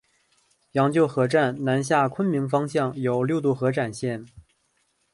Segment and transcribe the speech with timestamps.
[0.71, 4.25] 羊臼河站南下昆明方向有六渡河展线。